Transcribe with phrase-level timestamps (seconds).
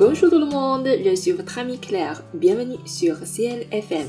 [0.00, 2.22] Bonjour tout le monde, je suis votre ami Claire.
[2.32, 4.06] Bienvenue sur CL FM.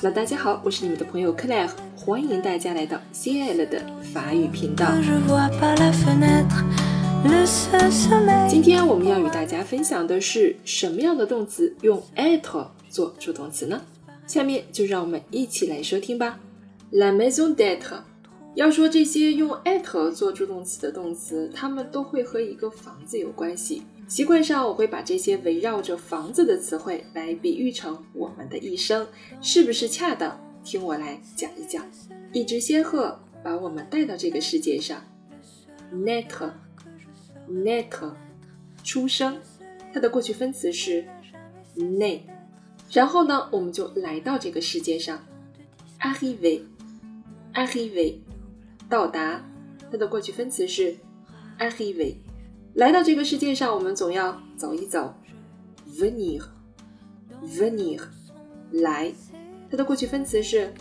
[0.00, 3.84] 那大家好，我是你们的朋友 Claire，欢迎大家来到 CL 的
[4.14, 4.86] 法语频道。
[8.48, 13.82] 今天我们要与大家分享的是什么样的动词用 être 做助动词呢？
[14.28, 16.38] 下面就让我们一起来收听吧。
[16.92, 18.02] La maison d'être。
[18.56, 23.82] 要说这些用 at 做助动词的动词，它们都会和一个房子有关系。
[24.08, 29.06] 习惯上，我会把这些围绕着房子的词汇来比喻成我们的一生，
[29.42, 30.40] 是不是恰当？
[30.64, 31.84] 听我来讲一讲。
[32.32, 35.04] 一只仙鹤把我们带到这个世界上
[35.92, 38.14] ，naître，naître，
[38.82, 39.36] 出生，
[39.92, 41.04] 它的过去分词是
[41.76, 42.20] nat。
[42.90, 45.26] 然后呢，我们就来到这个世界上
[46.00, 48.14] ，arriver，arriver。
[48.88, 49.44] 到达，
[49.90, 50.96] 它的过去分词是
[51.58, 52.16] a r r i v e。
[52.74, 55.14] 来到这个世界上，我们总要走一走
[55.90, 58.00] ，venir，venir，
[58.72, 59.12] 来，
[59.70, 60.72] 它的过去分词是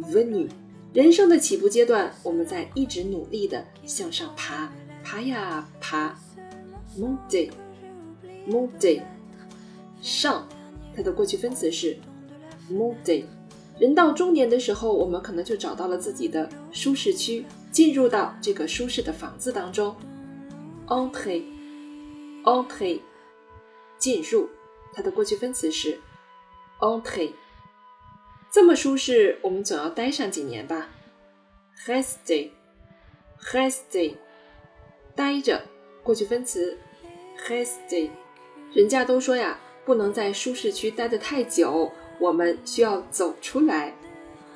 [0.00, 0.48] venu。
[0.92, 4.70] 人生的起步阶段，我们在一直努力的向上爬，
[5.02, 6.16] 爬呀爬
[6.98, 9.02] ，monter，monter，
[10.00, 10.48] 上，
[10.94, 11.98] 它的过去分词是
[12.70, 13.24] monter。
[13.78, 19.94] 人到中年的时候，我们可能就找到了自己的舒适区，进入到这个舒适的房子当中。
[20.88, 23.00] entrer，entrer，
[23.98, 24.48] 进入，
[24.92, 26.00] 它的过去分词是
[26.80, 27.30] entrer。
[28.50, 30.88] 这么舒适，我们总要待上几年吧。
[31.86, 34.14] rester，rester，
[35.14, 35.62] 待着，
[36.02, 36.78] 过去分词
[37.46, 38.10] rester。
[38.72, 41.92] 人家都说呀，不能在舒适区待得太久。
[42.18, 43.94] 我们需要走出来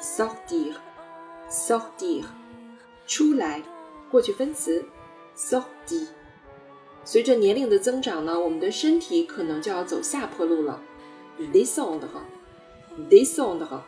[0.01, 2.25] ，sortir，sortir，
[3.07, 3.63] 出来，
[4.11, 4.85] 过去分词
[5.37, 6.09] ，sortir。
[7.05, 10.81] 随着年龄的增长呢，我们的身体可能就要走下坡路了
[11.53, 13.81] ，descendre，descendre，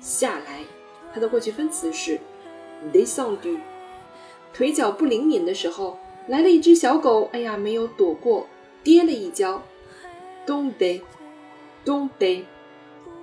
[0.00, 0.64] 下来，
[1.12, 2.18] 它的过去分词是
[2.92, 3.58] descendu。
[4.52, 5.98] 腿脚不灵敏的时候，
[6.28, 8.46] 来了一只小狗，哎呀，没有躲过，
[8.84, 9.62] 跌了一跤
[10.46, 12.44] ，tomber，tomber。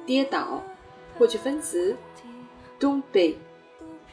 [0.09, 0.63] 跌倒，
[1.19, 1.95] 过去分词
[2.79, 3.37] ，don't be。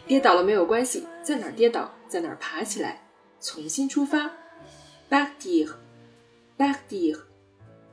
[0.07, 3.09] 跌倒了没有关系，在哪儿跌倒，在哪儿爬起来，
[3.41, 4.31] 重新出发
[5.09, 7.19] ，partir，partir，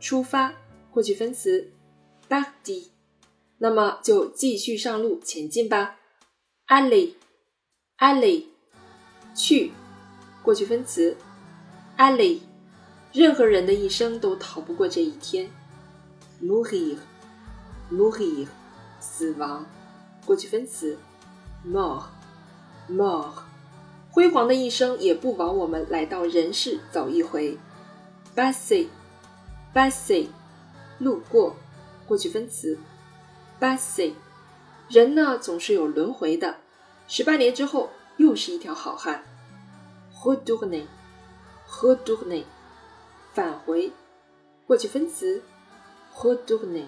[0.02, 0.54] 出发，
[0.92, 1.72] 过去分词
[2.28, 2.90] ，partir。
[3.60, 6.02] 那么就继续上路前进吧
[6.68, 8.44] ，aller，aller，
[9.34, 9.72] 去，
[10.42, 11.16] 过去分词
[11.98, 12.42] ，aller。
[13.14, 15.50] 任何人的一生都逃不过这一天
[16.44, 16.98] ，mourir。
[17.94, 18.48] mourir，
[19.00, 19.66] 死亡，
[20.26, 20.98] 过去分词
[21.64, 22.10] m o r e
[22.88, 23.34] m o r e
[24.12, 27.58] 辉煌的一生也不枉我们来到人世走一回
[28.34, 28.90] b a s s e
[29.74, 30.30] b a s s e
[30.98, 31.56] 路过，
[32.08, 32.78] 过去分词
[33.60, 34.16] b a s s e
[34.90, 36.58] 人呢总是有轮回的，
[37.08, 39.24] 十八年之后又是一条好汉
[40.12, 40.88] h o d u r n e
[41.68, 42.46] h o d u r n e
[43.34, 43.92] 返回，
[44.66, 45.44] 过去分词
[46.16, 46.86] hodogne。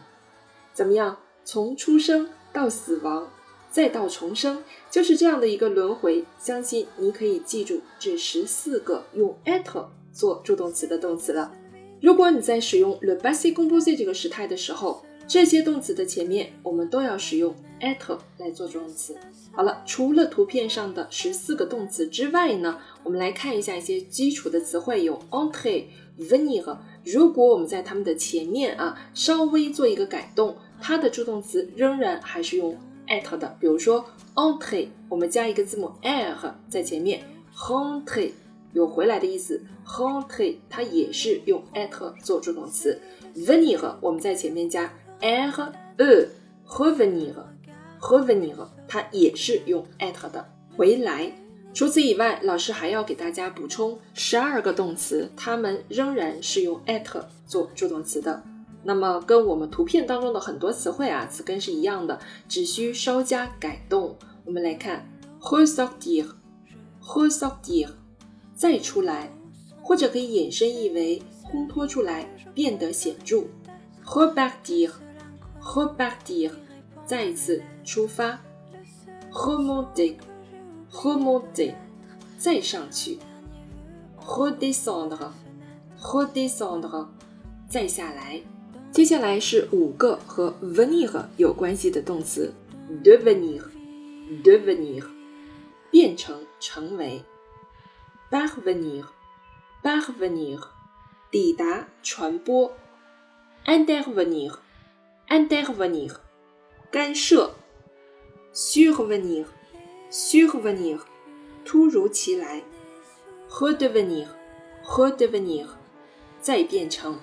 [0.76, 1.18] 怎么样？
[1.48, 3.32] 从出生到死亡，
[3.70, 6.26] 再到重生，就是这样的一个轮回。
[6.40, 11.54] 相信你可以记住这十四个用 être 做助动词的动词了。
[12.02, 19.16] 如果你在使用 le passé composé 这个时态的时候，这些动词的前面我们都要使用 être 来做助动词。
[19.52, 25.86] 好了，除了图片上的十四个动词之外呢，我们来看一下一些基础的词汇，有 entrer、
[26.20, 26.78] venir。
[27.04, 30.58] 如果我们在它们的前面啊稍微做一个改动。
[30.82, 32.78] 它的助动词仍然还是用
[33.08, 34.06] at 的，比如说
[34.36, 37.24] entre，我们加一个字母 r 在前面
[37.56, 38.32] ，rentrer
[38.74, 43.00] 有回来的意思，rentrer 它也是用 at 做助动词
[43.36, 44.92] ，venir 我们在前面加
[45.22, 51.32] r e，revenir，revenir 它也是用 at 的，回来。
[51.74, 58.42] 除此以外，老师还要给大家补充十二个动词，它们仍然是用 at 做助动词的。
[58.88, 64.16] 那么跟我们图片当中的很多词汇啊，词根是一样的，只需稍加改动。
[64.46, 65.10] 我们来看
[65.42, 67.90] ，ressortir，ressortir，
[68.54, 69.34] 再出来，
[69.82, 73.46] 或者可以引申意为烘托出来，变得显著。
[74.06, 76.52] repartir，repartir，
[77.06, 78.40] 再一次出发。
[79.32, 81.74] remonter，remonter，
[82.38, 83.18] 再上去。
[84.24, 87.08] redescendre，redescendre，
[87.68, 88.44] 再下来。
[88.96, 92.54] 接下来是五个和 venir 有关系的动词
[93.04, 95.04] ：devenir，devenir，
[95.92, 97.22] 变成、成为
[98.32, 100.62] ；parvenir，parvenir，
[101.30, 102.72] 抵达、传播。
[103.66, 106.16] intervenir，intervenir，
[106.90, 107.54] 干涉。
[108.54, 111.00] survenir，survenir，
[111.66, 112.64] 突如其来。
[113.50, 115.68] redevenir，redevenir，
[116.40, 117.20] 再变成。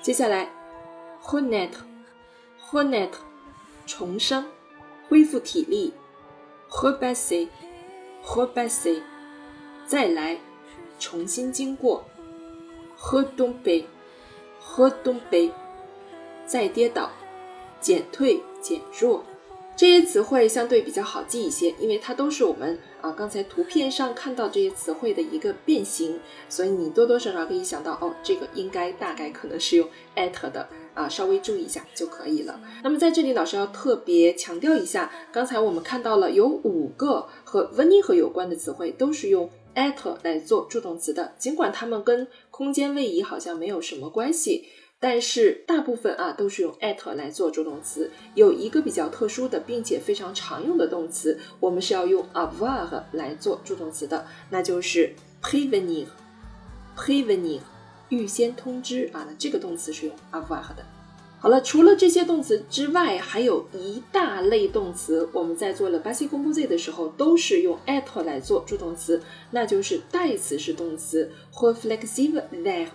[0.00, 0.50] 接下来
[1.22, 3.10] honet，honet，
[3.86, 4.44] 重生，
[5.08, 5.94] 恢复体力。
[6.68, 9.00] hobasi，hobasi，
[9.86, 10.40] 再来，
[10.98, 12.04] 重新经过。
[12.98, 15.52] hodobe，hodobe，
[16.44, 17.10] 再跌倒，
[17.80, 19.24] 减退减弱。
[19.76, 26.18] 这些词汇相对比较好记一些，因为它都是我们啊刚才图片上看到这些词汇的一个变形，
[26.48, 29.86] 所以你多多少少可以想到哦，这个应该大概可能是用
[30.16, 32.58] at 的啊，稍微注意一下就可以了。
[32.82, 44.64] 那么在这里，老师要特别强调一下，刚才我们看到了有五个和 venir 有关的词汇，都是用 at 来做助动词的，尽管它们跟空间位移好像没有什么关系。
[44.98, 57.60] 但是大部分啊都是用 at 来做助动词，有一个比较特殊的，并且非常常用的动词，我们是要用 avoir 来做助动词的，那就是 prévenir，prévenir，
[58.08, 60.82] 预先通知啊，那这个动词是用 avoir 的。
[61.38, 69.20] 好了，除了这些动词之外，还有一大类动词，我们在做了 basic composé 的时候都是用 at 来做助动词，
[69.50, 72.88] 那就是代词式动词或 flexible verb。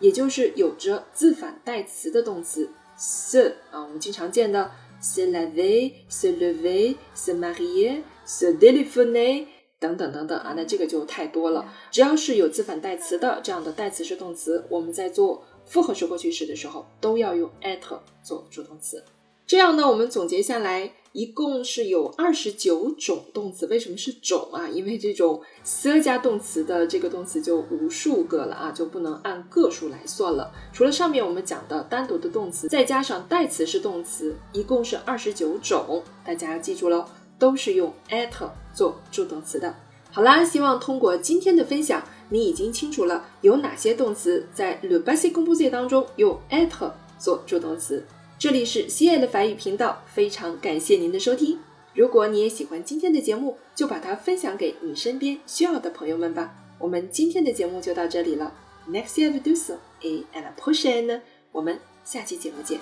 [0.00, 4.70] 也就是有着自反代词的动词，se 啊，我们经常见的
[5.00, 9.46] se laver、se lever、se marier、se téléphoner
[9.78, 11.72] 等等等等啊，那这个就太多了。
[11.90, 17.80] 只要是有自反代词的这样的代词式动词，我们在做复合式过去时的时候，都要用 at
[18.22, 19.04] 做助动词。
[19.46, 20.92] 这样呢，我们总结下来。
[21.12, 24.68] 一共是有二十九种动词，为什么是种啊？
[24.68, 30.52] 因为这种 s 加动词的这个动词就无数个了啊，就不能按个数来算了。
[30.72, 36.02] 除了上面我们讲的单独的动词，再加上代词是动词，一共是二十九种。
[36.24, 37.04] 大家要记住喽，
[37.38, 38.30] 都是用 at
[38.72, 39.74] 做助动词的。
[40.12, 48.04] 好啦，希望通过今天的分享，你已经清楚了有哪些动词在 le passé composé 当中用 at 做助动词。
[48.40, 51.58] 这里是心爱的法语频道，非常感谢您的收听。
[51.92, 56.54] 如果你也喜欢今天的节目，就把它分享给你身边需要的朋友们吧。
[56.78, 58.54] 我们今天的节目就到这里了
[58.88, 61.20] ，next year to do so a and a push and。
[61.52, 62.80] 我们下期节目见。